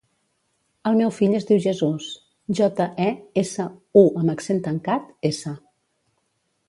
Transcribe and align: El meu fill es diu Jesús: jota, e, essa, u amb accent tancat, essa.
El 0.91 0.95
meu 1.01 1.11
fill 1.17 1.35
es 1.39 1.45
diu 1.49 1.59
Jesús: 1.65 2.07
jota, 2.61 2.87
e, 3.09 3.09
essa, 3.45 3.67
u 4.01 4.03
amb 4.23 4.35
accent 4.37 4.63
tancat, 4.69 5.05
essa. 5.31 5.55